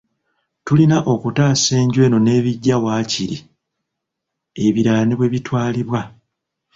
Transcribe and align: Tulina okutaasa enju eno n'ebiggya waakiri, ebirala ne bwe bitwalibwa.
Tulina 0.65 0.97
okutaasa 1.13 1.71
enju 1.81 1.99
eno 2.05 2.17
n'ebiggya 2.21 2.75
waakiri, 2.83 3.37
ebirala 4.65 5.01
ne 5.05 5.15
bwe 5.17 5.31
bitwalibwa. 5.33 6.01